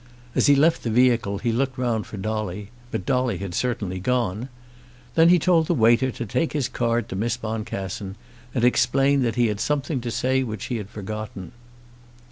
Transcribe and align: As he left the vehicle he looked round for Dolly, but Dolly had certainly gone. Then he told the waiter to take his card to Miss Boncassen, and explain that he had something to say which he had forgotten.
As 0.33 0.47
he 0.47 0.55
left 0.55 0.81
the 0.81 0.89
vehicle 0.89 1.37
he 1.37 1.51
looked 1.51 1.77
round 1.77 2.07
for 2.07 2.17
Dolly, 2.17 2.71
but 2.89 3.05
Dolly 3.05 3.37
had 3.37 3.53
certainly 3.53 3.99
gone. 3.99 4.49
Then 5.13 5.29
he 5.29 5.37
told 5.37 5.67
the 5.67 5.75
waiter 5.75 6.09
to 6.09 6.25
take 6.25 6.53
his 6.53 6.67
card 6.67 7.07
to 7.09 7.15
Miss 7.15 7.37
Boncassen, 7.37 8.15
and 8.55 8.63
explain 8.63 9.21
that 9.21 9.35
he 9.35 9.45
had 9.45 9.59
something 9.59 10.01
to 10.01 10.09
say 10.09 10.41
which 10.41 10.65
he 10.65 10.77
had 10.77 10.89
forgotten. 10.89 11.51